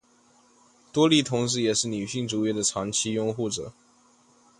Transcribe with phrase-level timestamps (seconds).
[0.91, 3.71] 多莉同时也是女性主义的长期拥护者。